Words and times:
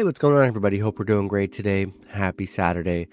Hey, 0.00 0.04
what's 0.04 0.18
going 0.18 0.34
on, 0.34 0.46
everybody? 0.46 0.78
Hope 0.78 0.98
we're 0.98 1.04
doing 1.04 1.28
great 1.28 1.52
today. 1.52 1.92
Happy 2.08 2.46
Saturday. 2.46 3.06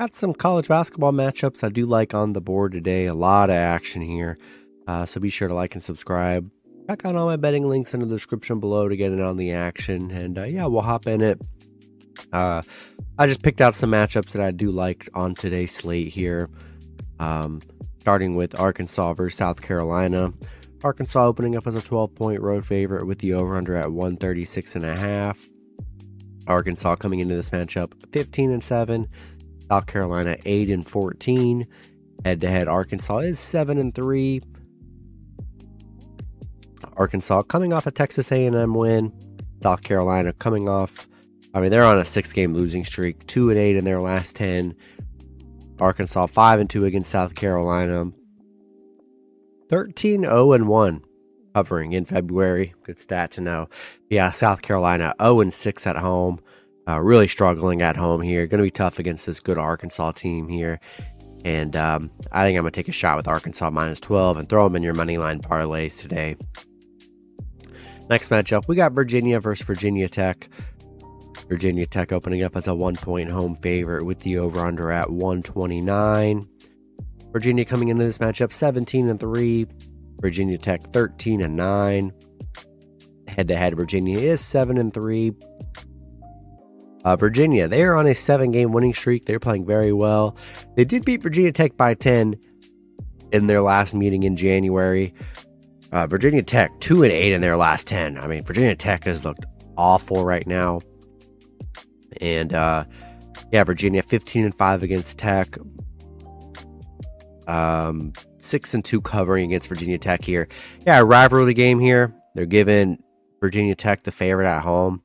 Got 0.00 0.16
some 0.16 0.34
college 0.34 0.66
basketball 0.66 1.12
matchups 1.12 1.62
I 1.62 1.68
do 1.68 1.86
like 1.86 2.14
on 2.14 2.32
the 2.32 2.40
board 2.40 2.72
today. 2.72 3.06
A 3.06 3.14
lot 3.14 3.48
of 3.48 3.54
action 3.54 4.02
here. 4.02 4.36
Uh, 4.88 5.06
so 5.06 5.20
be 5.20 5.30
sure 5.30 5.46
to 5.46 5.54
like 5.54 5.76
and 5.76 5.82
subscribe. 5.84 6.50
Check 6.88 7.04
out 7.04 7.14
all 7.14 7.26
my 7.26 7.36
betting 7.36 7.68
links 7.68 7.94
in 7.94 8.00
the 8.00 8.06
description 8.06 8.58
below 8.58 8.88
to 8.88 8.96
get 8.96 9.12
in 9.12 9.20
on 9.20 9.36
the 9.36 9.52
action. 9.52 10.10
And 10.10 10.36
uh, 10.36 10.42
yeah, 10.42 10.66
we'll 10.66 10.82
hop 10.82 11.06
in 11.06 11.20
it. 11.20 11.40
Uh, 12.32 12.62
I 13.16 13.28
just 13.28 13.44
picked 13.44 13.60
out 13.60 13.76
some 13.76 13.92
matchups 13.92 14.32
that 14.32 14.42
I 14.42 14.50
do 14.50 14.72
like 14.72 15.08
on 15.14 15.36
today's 15.36 15.70
slate 15.70 16.08
here. 16.08 16.50
Um, 17.20 17.62
starting 18.00 18.34
with 18.34 18.58
Arkansas 18.58 19.14
versus 19.14 19.38
South 19.38 19.62
Carolina. 19.62 20.32
Arkansas 20.82 21.24
opening 21.24 21.54
up 21.54 21.68
as 21.68 21.76
a 21.76 21.80
12 21.80 22.16
point 22.16 22.40
road 22.40 22.66
favorite 22.66 23.06
with 23.06 23.20
the 23.20 23.32
over 23.32 23.54
under 23.56 23.76
at 23.76 23.92
136 23.92 24.74
and 24.74 24.84
a 24.84 24.96
half. 24.96 25.48
Arkansas 26.46 26.96
coming 26.96 27.20
into 27.20 27.34
this 27.34 27.50
matchup 27.50 27.92
15 28.12 28.50
and 28.50 28.64
7. 28.64 29.08
South 29.68 29.86
Carolina 29.86 30.36
8 30.44 30.70
and 30.70 30.88
14. 30.88 31.66
Head 32.24 32.40
to 32.40 32.48
head, 32.48 32.68
Arkansas 32.68 33.18
is 33.18 33.38
7 33.38 33.78
and 33.78 33.94
3. 33.94 34.42
Arkansas 36.96 37.42
coming 37.42 37.72
off 37.72 37.86
a 37.86 37.90
Texas 37.90 38.30
A&M 38.30 38.74
win. 38.74 39.12
South 39.62 39.82
Carolina 39.82 40.32
coming 40.32 40.68
off 40.68 41.08
I 41.54 41.60
mean 41.60 41.70
they're 41.70 41.84
on 41.84 41.98
a 41.98 42.04
6 42.04 42.32
game 42.32 42.54
losing 42.54 42.84
streak, 42.84 43.26
2 43.26 43.50
and 43.50 43.58
8 43.58 43.76
in 43.76 43.84
their 43.84 44.00
last 44.00 44.36
10. 44.36 44.74
Arkansas 45.80 46.26
5 46.26 46.60
and 46.60 46.70
2 46.70 46.84
against 46.86 47.10
South 47.10 47.34
Carolina. 47.34 48.06
13 49.68 50.22
0 50.22 50.52
and 50.52 50.68
1 50.68 51.04
covering 51.54 51.92
in 51.92 52.04
February. 52.04 52.74
Good 52.84 53.00
stat 53.00 53.32
to 53.32 53.40
know. 53.40 53.68
Yeah, 54.10 54.30
South 54.30 54.62
Carolina 54.62 55.14
0 55.20 55.40
and 55.40 55.52
6 55.52 55.86
at 55.86 55.96
home. 55.96 56.40
Uh, 56.88 57.00
really 57.00 57.28
struggling 57.28 57.80
at 57.82 57.96
home 57.96 58.20
here. 58.20 58.46
Going 58.46 58.58
to 58.58 58.64
be 58.64 58.70
tough 58.70 58.98
against 58.98 59.26
this 59.26 59.40
good 59.40 59.58
Arkansas 59.58 60.12
team 60.12 60.48
here. 60.48 60.80
And 61.44 61.76
um, 61.76 62.10
I 62.30 62.44
think 62.44 62.56
I'm 62.56 62.62
going 62.62 62.72
to 62.72 62.76
take 62.76 62.88
a 62.88 62.92
shot 62.92 63.16
with 63.16 63.28
Arkansas 63.28 63.70
minus 63.70 64.00
12 64.00 64.36
and 64.36 64.48
throw 64.48 64.64
them 64.64 64.76
in 64.76 64.82
your 64.82 64.94
money 64.94 65.18
line 65.18 65.40
parlays 65.40 65.98
today. 65.98 66.36
Next 68.08 68.30
matchup, 68.30 68.66
we 68.68 68.76
got 68.76 68.92
Virginia 68.92 69.40
versus 69.40 69.66
Virginia 69.66 70.08
Tech. 70.08 70.48
Virginia 71.48 71.86
Tech 71.86 72.12
opening 72.12 72.42
up 72.42 72.56
as 72.56 72.68
a 72.68 72.74
one 72.74 72.96
point 72.96 73.30
home 73.30 73.56
favorite 73.56 74.04
with 74.04 74.20
the 74.20 74.38
over 74.38 74.60
under 74.60 74.90
at 74.90 75.10
129. 75.10 76.48
Virginia 77.32 77.64
coming 77.64 77.88
into 77.88 78.04
this 78.04 78.18
matchup 78.18 78.52
17 78.52 79.08
and 79.08 79.18
3. 79.18 79.66
Virginia 80.22 80.56
Tech 80.56 80.86
13 80.92 81.42
and 81.42 81.56
9. 81.56 82.12
Head 83.28 83.48
to 83.48 83.56
head, 83.56 83.76
Virginia 83.76 84.18
is 84.18 84.40
7 84.40 84.78
and 84.78 84.94
3. 84.94 85.32
Uh, 87.04 87.16
Virginia, 87.16 87.66
they 87.66 87.82
are 87.82 87.96
on 87.96 88.06
a 88.06 88.14
seven 88.14 88.52
game 88.52 88.72
winning 88.72 88.94
streak. 88.94 89.26
They're 89.26 89.40
playing 89.40 89.66
very 89.66 89.92
well. 89.92 90.36
They 90.76 90.84
did 90.84 91.04
beat 91.04 91.22
Virginia 91.22 91.50
Tech 91.50 91.76
by 91.76 91.94
10 91.94 92.36
in 93.32 93.48
their 93.48 93.60
last 93.60 93.94
meeting 93.94 94.22
in 94.22 94.36
January. 94.36 95.12
Uh, 95.90 96.06
Virginia 96.06 96.42
Tech, 96.42 96.70
2 96.80 97.02
and 97.02 97.12
8 97.12 97.32
in 97.32 97.40
their 97.40 97.56
last 97.56 97.88
10. 97.88 98.18
I 98.18 98.26
mean, 98.28 98.44
Virginia 98.44 98.76
Tech 98.76 99.04
has 99.04 99.24
looked 99.24 99.44
awful 99.76 100.24
right 100.24 100.46
now. 100.46 100.80
And 102.20 102.52
uh, 102.52 102.84
yeah, 103.52 103.64
Virginia 103.64 104.02
15 104.02 104.44
and 104.44 104.54
5 104.54 104.82
against 104.82 105.18
Tech. 105.18 105.58
Um, 107.46 108.12
6 108.38 108.74
and 108.74 108.84
2 108.84 109.00
covering 109.00 109.46
against 109.46 109.68
Virginia 109.68 109.98
Tech 109.98 110.24
here. 110.24 110.48
Yeah, 110.86 111.00
rivalry 111.00 111.54
game 111.54 111.80
here. 111.80 112.14
They're 112.34 112.46
giving 112.46 113.02
Virginia 113.40 113.74
Tech 113.74 114.04
the 114.04 114.12
favorite 114.12 114.48
at 114.48 114.62
home. 114.62 115.02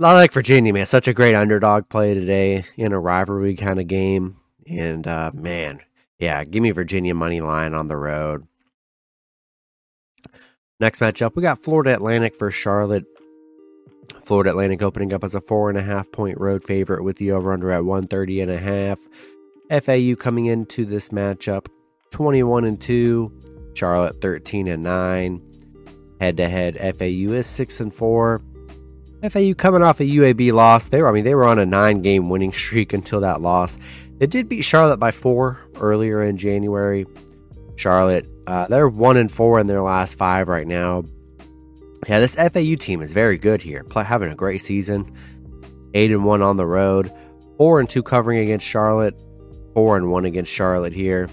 I 0.00 0.14
like 0.14 0.32
Virginia, 0.32 0.72
man. 0.72 0.86
Such 0.86 1.08
a 1.08 1.12
great 1.12 1.34
underdog 1.34 1.88
play 1.88 2.14
today 2.14 2.64
in 2.76 2.92
a 2.92 2.98
rivalry 2.98 3.54
kind 3.54 3.78
of 3.78 3.86
game. 3.86 4.36
And 4.66 5.06
uh, 5.06 5.30
man, 5.34 5.80
yeah, 6.18 6.42
give 6.44 6.62
me 6.62 6.70
Virginia 6.70 7.14
money 7.14 7.40
line 7.40 7.74
on 7.74 7.88
the 7.88 7.96
road. 7.96 8.46
Next 10.78 11.00
matchup, 11.00 11.36
we 11.36 11.42
got 11.42 11.62
Florida 11.62 11.92
Atlantic 11.92 12.38
versus 12.38 12.58
Charlotte. 12.58 13.04
Florida 14.24 14.50
Atlantic 14.50 14.80
opening 14.80 15.12
up 15.12 15.22
as 15.22 15.34
a 15.34 15.40
four 15.40 15.68
and 15.68 15.78
a 15.78 15.82
half 15.82 16.10
point 16.10 16.40
road 16.40 16.62
favorite 16.64 17.04
with 17.04 17.16
the 17.16 17.32
over 17.32 17.52
under 17.52 17.70
at 17.70 17.84
130 17.84 18.40
and 18.40 18.50
a 18.50 18.58
half. 18.58 18.98
FAU 19.70 20.16
coming 20.16 20.46
into 20.46 20.84
this 20.84 21.10
matchup 21.10 21.66
21 22.10 22.64
and 22.64 22.80
2, 22.80 23.70
Charlotte 23.74 24.20
13 24.20 24.66
and 24.68 24.82
9. 24.82 25.42
Head 26.20 26.36
to 26.36 26.48
head, 26.48 26.76
FAU 26.98 27.32
is 27.32 27.46
6 27.46 27.80
and 27.80 27.94
4. 27.94 28.42
FAU 29.28 29.54
coming 29.54 29.82
off 29.82 30.00
a 30.00 30.04
UAB 30.04 30.52
loss. 30.52 30.88
They 30.88 31.02
were, 31.02 31.08
I 31.08 31.12
mean, 31.12 31.24
they 31.24 31.34
were 31.34 31.46
on 31.46 31.58
a 31.58 31.66
nine 31.66 32.00
game 32.00 32.30
winning 32.30 32.52
streak 32.52 32.92
until 32.92 33.20
that 33.20 33.40
loss. 33.40 33.78
They 34.18 34.26
did 34.26 34.48
beat 34.48 34.62
Charlotte 34.62 34.98
by 34.98 35.10
four 35.10 35.60
earlier 35.78 36.22
in 36.22 36.36
January. 36.36 37.06
Charlotte, 37.76 38.26
uh, 38.46 38.66
they're 38.66 38.88
one 38.88 39.16
and 39.16 39.30
four 39.30 39.60
in 39.60 39.66
their 39.66 39.82
last 39.82 40.16
five 40.16 40.48
right 40.48 40.66
now. 40.66 41.04
Yeah, 42.08 42.20
this 42.20 42.34
FAU 42.34 42.76
team 42.76 43.02
is 43.02 43.12
very 43.12 43.38
good 43.38 43.60
here, 43.60 43.84
having 43.94 44.32
a 44.32 44.34
great 44.34 44.62
season. 44.62 45.14
Eight 45.94 46.12
and 46.12 46.24
one 46.24 46.40
on 46.40 46.56
the 46.56 46.66
road, 46.66 47.12
four 47.58 47.80
and 47.80 47.88
two 47.88 48.02
covering 48.02 48.38
against 48.38 48.66
Charlotte, 48.66 49.22
four 49.74 49.96
and 49.96 50.10
one 50.10 50.24
against 50.24 50.52
Charlotte 50.52 50.92
here. 50.92 51.28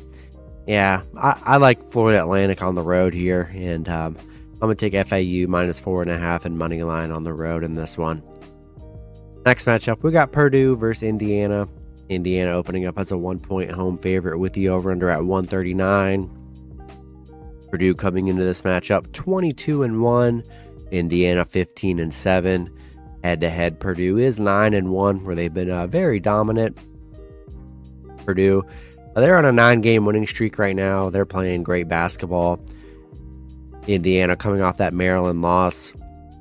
Yeah, 0.67 1.03
I, 1.17 1.39
I 1.43 1.57
like 1.57 1.91
Florida 1.91 2.21
Atlantic 2.21 2.61
on 2.61 2.75
the 2.75 2.81
road 2.81 3.13
here, 3.13 3.49
and 3.53 3.87
um, 3.87 4.17
I'm 4.53 4.59
gonna 4.59 4.75
take 4.75 4.93
FAU 5.07 5.47
minus 5.47 5.79
four 5.79 6.01
and 6.01 6.11
a 6.11 6.17
half 6.17 6.45
and 6.45 6.57
money 6.57 6.83
line 6.83 7.11
on 7.11 7.23
the 7.23 7.33
road 7.33 7.63
in 7.63 7.75
this 7.75 7.97
one. 7.97 8.21
Next 9.45 9.65
matchup, 9.65 10.03
we 10.03 10.11
got 10.11 10.31
Purdue 10.31 10.75
versus 10.75 11.03
Indiana. 11.03 11.69
Indiana 12.09 12.51
opening 12.51 12.85
up 12.85 12.97
as 12.97 13.11
a 13.11 13.17
one 13.17 13.39
point 13.39 13.71
home 13.71 13.97
favorite 13.97 14.39
with 14.39 14.53
the 14.53 14.69
over 14.69 14.91
under 14.91 15.09
at 15.09 15.23
139. 15.23 16.29
Purdue 17.69 17.93
coming 17.93 18.27
into 18.27 18.43
this 18.43 18.61
matchup 18.61 19.11
22 19.13 19.83
and 19.83 20.01
1, 20.01 20.43
Indiana 20.91 21.45
15 21.45 21.99
and 21.99 22.13
7. 22.13 22.73
Head 23.23 23.41
to 23.41 23.49
head, 23.49 23.79
Purdue 23.79 24.17
is 24.17 24.39
9 24.39 24.73
and 24.73 24.89
1, 24.89 25.25
where 25.25 25.35
they've 25.35 25.53
been 25.53 25.69
uh, 25.69 25.87
very 25.87 26.19
dominant. 26.19 26.77
Purdue, 28.27 28.63
they're 29.15 29.37
on 29.37 29.45
a 29.45 29.53
nine 29.53 29.79
game 29.81 30.05
winning 30.05 30.27
streak 30.27 30.59
right 30.59 30.75
now. 30.75 31.09
They're 31.09 31.25
playing 31.25 31.63
great 31.63 31.87
basketball. 31.87 32.59
Indiana 33.87 34.35
coming 34.35 34.61
off 34.61 34.77
that 34.77 34.93
Maryland 34.93 35.41
loss. 35.41 35.93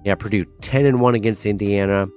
Yeah, 0.04 0.16
Purdue 0.16 0.44
10 0.60 0.84
and 0.84 1.00
1 1.00 1.14
against 1.14 1.46
Indiana. 1.46 2.08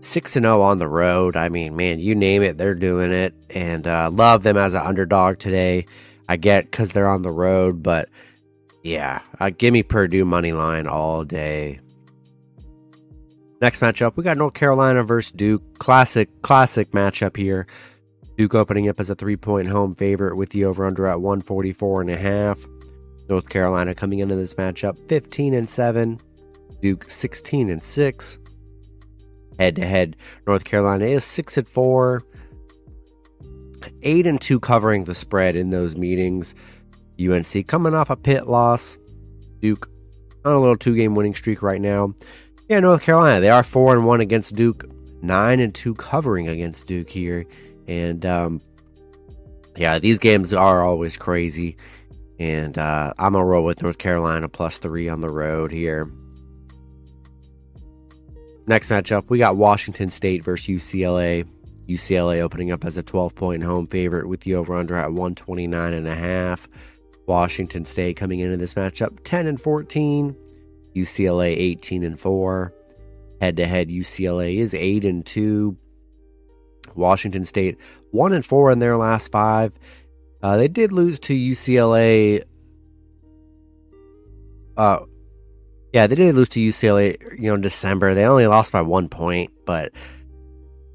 6 0.00 0.36
and 0.36 0.44
0 0.44 0.60
on 0.62 0.78
the 0.78 0.88
road. 0.88 1.36
I 1.36 1.48
mean, 1.48 1.76
man, 1.76 1.98
you 1.98 2.14
name 2.14 2.42
it, 2.42 2.58
they're 2.58 2.74
doing 2.74 3.12
it. 3.12 3.34
And 3.50 3.86
uh, 3.86 4.08
love 4.12 4.44
them 4.44 4.56
as 4.56 4.74
an 4.74 4.82
underdog 4.82 5.38
today. 5.38 5.84
I 6.28 6.36
get 6.36 6.70
because 6.70 6.92
they're 6.92 7.08
on 7.08 7.22
the 7.22 7.32
road, 7.32 7.82
but 7.82 8.08
yeah, 8.84 9.20
uh, 9.40 9.50
give 9.50 9.72
me 9.72 9.82
Purdue 9.82 10.24
money 10.24 10.52
line 10.52 10.86
all 10.86 11.24
day. 11.24 11.80
Next 13.60 13.80
matchup, 13.80 14.16
we 14.16 14.24
got 14.24 14.38
North 14.38 14.54
Carolina 14.54 15.02
versus 15.04 15.32
Duke. 15.32 15.78
Classic, 15.78 16.28
classic 16.42 16.92
matchup 16.92 17.36
here. 17.36 17.66
Duke 18.36 18.54
opening 18.54 18.88
up 18.88 18.98
as 18.98 19.10
a 19.10 19.14
three 19.14 19.36
point 19.36 19.68
home 19.68 19.94
favorite 19.94 20.36
with 20.36 20.50
the 20.50 20.64
over 20.64 20.86
under 20.86 21.06
at 21.06 21.20
144 21.20 22.00
and 22.02 22.10
a 22.10 22.16
half. 22.16 22.64
North 23.28 23.48
Carolina 23.48 23.94
coming 23.94 24.18
into 24.18 24.36
this 24.36 24.54
matchup 24.54 25.08
15 25.08 25.54
and 25.54 25.68
7. 25.68 26.20
Duke 26.80 27.08
16 27.08 27.70
and 27.70 27.82
6. 27.82 28.38
Head 29.58 29.76
to 29.76 29.86
head, 29.86 30.16
North 30.46 30.64
Carolina 30.64 31.06
is 31.06 31.24
6 31.24 31.58
and 31.58 31.68
4. 31.68 32.22
8 34.02 34.26
and 34.26 34.40
2 34.40 34.60
covering 34.60 35.04
the 35.04 35.14
spread 35.14 35.56
in 35.56 35.70
those 35.70 35.96
meetings. 35.96 36.54
UNC 37.20 37.66
coming 37.66 37.94
off 37.94 38.10
a 38.10 38.16
Pitt 38.16 38.48
loss. 38.48 38.96
Duke 39.60 39.88
on 40.44 40.54
a 40.54 40.60
little 40.60 40.76
two 40.76 40.96
game 40.96 41.14
winning 41.14 41.34
streak 41.34 41.62
right 41.62 41.80
now. 41.80 42.14
Yeah, 42.68 42.80
North 42.80 43.02
Carolina, 43.02 43.40
they 43.40 43.50
are 43.50 43.62
4 43.62 43.96
and 43.96 44.04
1 44.04 44.20
against 44.20 44.56
Duke, 44.56 44.84
9 45.22 45.60
and 45.60 45.74
2 45.74 45.94
covering 45.94 46.48
against 46.48 46.86
Duke 46.86 47.10
here. 47.10 47.44
And 47.92 48.24
um, 48.24 48.60
yeah, 49.76 49.98
these 49.98 50.18
games 50.18 50.54
are 50.54 50.82
always 50.82 51.18
crazy. 51.18 51.76
And 52.38 52.78
uh, 52.78 53.12
I'm 53.18 53.34
going 53.34 53.42
to 53.42 53.46
roll 53.46 53.64
with 53.64 53.82
North 53.82 53.98
Carolina 53.98 54.48
plus 54.48 54.78
three 54.78 55.10
on 55.10 55.20
the 55.20 55.28
road 55.28 55.70
here. 55.70 56.10
Next 58.66 58.88
matchup, 58.88 59.28
we 59.28 59.38
got 59.38 59.56
Washington 59.56 60.08
State 60.08 60.42
versus 60.42 60.66
UCLA. 60.66 61.46
UCLA 61.86 62.40
opening 62.40 62.72
up 62.72 62.86
as 62.86 62.96
a 62.96 63.02
12 63.02 63.34
point 63.34 63.62
home 63.62 63.86
favorite 63.86 64.26
with 64.26 64.40
the 64.40 64.54
over 64.54 64.74
under 64.74 64.96
at 64.96 65.10
129 65.10 65.92
and 65.92 66.08
a 66.08 66.14
half. 66.14 66.66
Washington 67.26 67.84
State 67.84 68.16
coming 68.16 68.40
into 68.40 68.56
this 68.56 68.74
matchup 68.74 69.22
10 69.24 69.46
and 69.46 69.60
14. 69.60 70.34
UCLA 70.96 71.56
18 71.58 72.04
and 72.04 72.18
4. 72.18 72.72
Head 73.40 73.56
to 73.58 73.66
head, 73.66 73.88
UCLA 73.88 74.56
is 74.56 74.72
8 74.72 75.04
and 75.04 75.26
2. 75.26 75.76
Washington 76.96 77.44
State 77.44 77.78
1 78.10 78.32
and 78.32 78.44
4 78.44 78.70
in 78.72 78.78
their 78.78 78.96
last 78.96 79.30
five. 79.32 79.72
Uh, 80.42 80.56
they 80.56 80.68
did 80.68 80.92
lose 80.92 81.18
to 81.20 81.34
UCLA. 81.34 82.42
Uh, 84.76 85.00
Yeah, 85.92 86.06
they 86.06 86.14
did 86.14 86.34
lose 86.34 86.48
to 86.50 86.60
UCLA, 86.60 87.20
you 87.38 87.48
know, 87.48 87.54
in 87.54 87.60
December. 87.60 88.14
They 88.14 88.24
only 88.24 88.46
lost 88.46 88.72
by 88.72 88.80
one 88.80 89.08
point, 89.08 89.52
but 89.66 89.92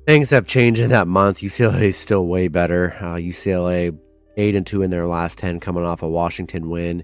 things 0.07 0.31
have 0.31 0.47
changed 0.47 0.81
in 0.81 0.89
that 0.89 1.07
month. 1.07 1.39
UCLA 1.39 1.83
is 1.83 1.97
still 1.97 2.25
way 2.25 2.47
better. 2.47 2.95
Uh, 2.99 3.15
UCLA 3.15 3.97
eight 4.38 4.55
and 4.55 4.65
two 4.65 4.81
in 4.81 4.89
their 4.89 5.05
last 5.07 5.38
ten, 5.38 5.59
coming 5.59 5.83
off 5.83 6.01
a 6.01 6.09
Washington 6.09 6.69
win. 6.69 7.03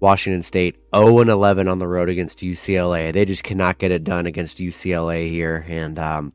Washington 0.00 0.42
State 0.42 0.76
0 0.94 1.20
and 1.20 1.30
11 1.30 1.66
on 1.66 1.78
the 1.78 1.88
road 1.88 2.08
against 2.10 2.40
UCLA. 2.40 3.12
They 3.12 3.24
just 3.24 3.42
cannot 3.42 3.78
get 3.78 3.90
it 3.90 4.04
done 4.04 4.26
against 4.26 4.58
UCLA 4.58 5.30
here, 5.30 5.64
and 5.68 5.98
um, 5.98 6.32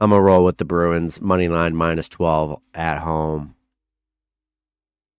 I'm 0.00 0.10
gonna 0.10 0.22
roll 0.22 0.44
with 0.44 0.58
the 0.58 0.64
Bruins 0.64 1.20
money 1.20 1.48
line 1.48 1.74
minus 1.74 2.08
12 2.08 2.60
at 2.74 2.98
home. 2.98 3.54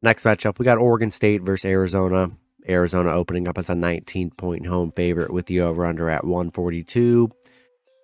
Next 0.04 0.24
matchup, 0.24 0.60
we 0.60 0.66
got 0.66 0.78
Oregon 0.78 1.10
State 1.10 1.42
versus 1.42 1.66
Arizona. 1.66 2.32
Arizona 2.70 3.12
opening 3.12 3.48
up 3.48 3.58
as 3.58 3.70
a 3.70 3.76
19 3.76 4.32
point 4.32 4.68
home 4.68 4.92
favorite 4.92 5.32
with 5.32 5.48
the 5.48 5.62
over 5.62 5.86
under 5.86 6.10
at 6.10 6.26
142. 6.26 7.30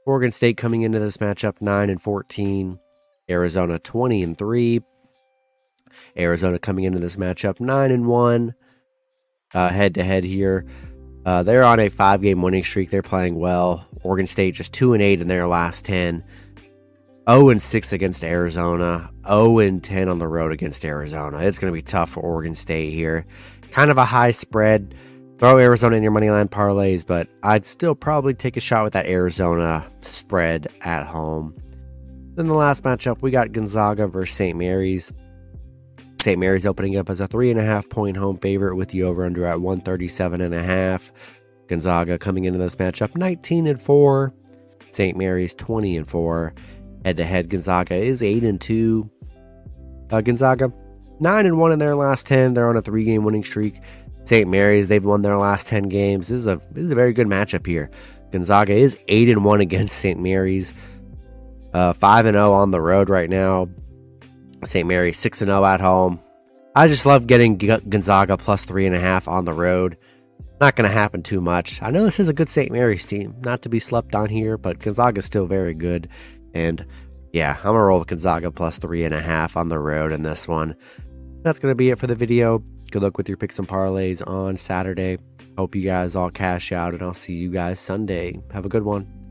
Oregon 0.07 0.31
State 0.31 0.57
coming 0.57 0.81
into 0.81 0.99
this 0.99 1.17
matchup 1.17 1.61
9 1.61 1.89
and 1.89 2.01
14. 2.01 2.79
Arizona 3.29 3.77
20 3.77 4.23
and 4.23 4.37
3. 4.37 4.81
Arizona 6.17 6.57
coming 6.57 6.85
into 6.85 6.99
this 6.99 7.17
matchup 7.17 7.59
9 7.59 7.91
and 7.91 8.07
1. 8.07 8.55
Head 9.51 9.93
to 9.95 10.03
head 10.03 10.23
here. 10.23 10.65
Uh, 11.25 11.43
they're 11.43 11.63
on 11.63 11.79
a 11.79 11.89
five 11.89 12.21
game 12.21 12.41
winning 12.41 12.63
streak. 12.63 12.89
They're 12.89 13.03
playing 13.03 13.35
well. 13.35 13.85
Oregon 14.01 14.27
State 14.27 14.55
just 14.55 14.73
2 14.73 14.93
and 14.93 15.03
8 15.03 15.21
in 15.21 15.27
their 15.27 15.47
last 15.47 15.85
10. 15.85 16.23
0 17.29 17.49
and 17.49 17.61
6 17.61 17.93
against 17.93 18.23
Arizona. 18.23 19.09
0 19.25 19.59
and 19.59 19.83
10 19.83 20.09
on 20.09 20.19
the 20.19 20.27
road 20.27 20.51
against 20.51 20.85
Arizona. 20.85 21.39
It's 21.39 21.59
going 21.59 21.71
to 21.71 21.75
be 21.75 21.81
tough 21.81 22.11
for 22.11 22.19
Oregon 22.21 22.55
State 22.55 22.91
here 22.91 23.25
kind 23.73 23.89
of 23.89 23.97
a 23.97 24.05
high 24.05 24.31
spread. 24.31 24.95
Throw 25.39 25.57
Arizona 25.57 25.97
in 25.97 26.03
your 26.03 26.11
money 26.11 26.29
line 26.29 26.47
parlays, 26.47 27.05
but 27.05 27.27
I'd 27.41 27.65
still 27.65 27.95
probably 27.95 28.33
take 28.33 28.55
a 28.55 28.61
shot 28.61 28.83
with 28.83 28.93
that 28.93 29.07
Arizona 29.07 29.85
spread 30.01 30.67
at 30.81 31.05
home. 31.05 31.57
Then 32.35 32.47
the 32.47 32.53
last 32.53 32.83
matchup, 32.83 33.21
we 33.21 33.31
got 33.31 33.51
Gonzaga 33.51 34.07
versus 34.07 34.35
St. 34.35 34.57
Mary's. 34.57 35.11
St. 36.15 36.39
Mary's 36.39 36.65
opening 36.65 36.95
up 36.95 37.09
as 37.09 37.19
a 37.19 37.27
three 37.27 37.49
and 37.49 37.59
a 37.59 37.63
half 37.63 37.89
point 37.89 38.15
home 38.15 38.37
favorite 38.37 38.75
with 38.75 38.89
the 38.89 39.03
over 39.03 39.25
under 39.25 39.45
at 39.45 39.59
137 39.59 40.39
and 40.39 40.53
a 40.53 40.63
half. 40.63 41.11
Gonzaga 41.67 42.17
coming 42.17 42.45
into 42.45 42.59
this 42.59 42.75
matchup 42.75 43.17
19 43.17 43.67
and 43.67 43.81
4. 43.81 44.33
St. 44.91 45.17
Mary's 45.17 45.55
20 45.55 45.97
and 45.97 46.07
4. 46.07 46.53
Head 47.05 47.17
to 47.17 47.23
head, 47.23 47.49
Gonzaga 47.49 47.95
is 47.95 48.23
8 48.23 48.43
and 48.43 48.59
2. 48.61 49.09
Uh, 50.11 50.21
Gonzaga 50.21 50.71
nine 51.19 51.45
and 51.45 51.57
one 51.57 51.71
in 51.71 51.79
their 51.79 51.95
last 51.95 52.27
ten. 52.27 52.53
They're 52.53 52.69
on 52.69 52.77
a 52.77 52.81
three 52.81 53.03
game 53.03 53.23
winning 53.23 53.43
streak. 53.43 53.79
St. 54.25 54.49
Mary's, 54.49 54.87
they've 54.87 55.03
won 55.03 55.21
their 55.21 55.37
last 55.37 55.67
ten 55.67 55.83
games. 55.83 56.27
This 56.27 56.39
is 56.39 56.47
a 56.47 56.61
this 56.71 56.83
is 56.83 56.91
a 56.91 56.95
very 56.95 57.13
good 57.13 57.27
matchup 57.27 57.65
here. 57.65 57.89
Gonzaga 58.31 58.73
is 58.73 58.99
eight 59.07 59.29
and 59.29 59.43
one 59.43 59.61
against 59.67 59.97
St. 59.97 60.19
Mary's. 60.19 60.73
Uh, 61.73 61.93
five 61.93 62.27
and 62.27 62.35
zero 62.35 62.53
on 62.53 62.69
the 62.69 62.79
road 62.79 63.09
right 63.09 63.29
now. 63.29 63.67
St. 64.63 64.87
Mary's 64.87 65.17
six 65.17 65.41
and 65.41 65.49
zero 65.49 65.65
at 65.65 65.81
home. 65.81 66.19
I 66.75 66.87
just 66.87 67.05
love 67.05 67.27
getting 67.27 67.57
Gonzaga 67.57 68.37
plus 68.37 68.63
three 68.65 68.85
and 68.85 68.95
a 68.95 68.99
half 68.99 69.27
on 69.27 69.45
the 69.45 69.53
road. 69.53 69.97
Not 70.61 70.75
going 70.75 70.87
to 70.87 70.93
happen 70.93 71.21
too 71.21 71.41
much. 71.41 71.81
I 71.81 71.91
know 71.91 72.03
this 72.03 72.19
is 72.19 72.29
a 72.29 72.33
good 72.33 72.49
St. 72.49 72.71
Mary's 72.71 73.05
team, 73.05 73.35
not 73.41 73.63
to 73.63 73.69
be 73.69 73.79
slept 73.79 74.15
on 74.15 74.29
here, 74.29 74.57
but 74.57 74.79
Gonzaga 74.79 75.19
is 75.19 75.25
still 75.25 75.45
very 75.45 75.73
good. 75.73 76.07
And 76.53 76.85
yeah, 77.31 77.57
I'm 77.59 77.63
gonna 77.73 77.83
roll 77.83 78.03
Gonzaga 78.03 78.51
plus 78.51 78.77
three 78.77 79.03
and 79.03 79.13
a 79.13 79.21
half 79.21 79.57
on 79.57 79.69
the 79.69 79.79
road 79.79 80.11
in 80.11 80.23
this 80.23 80.47
one. 80.47 80.75
That's 81.41 81.59
gonna 81.59 81.75
be 81.75 81.89
it 81.89 81.99
for 81.99 82.07
the 82.07 82.15
video. 82.15 82.63
Good 82.91 83.01
luck 83.01 83.17
with 83.17 83.27
your 83.27 83.37
picks 83.37 83.57
and 83.57 83.67
parlays 83.67 84.25
on 84.27 84.55
Saturday. 84.55 85.17
Hope 85.57 85.75
you 85.75 85.81
guys 85.81 86.15
all 86.15 86.29
cash 86.29 86.71
out, 86.71 86.93
and 86.93 87.01
I'll 87.01 87.13
see 87.13 87.33
you 87.33 87.49
guys 87.49 87.79
Sunday. 87.79 88.39
Have 88.51 88.65
a 88.65 88.69
good 88.69 88.83
one. 88.83 89.22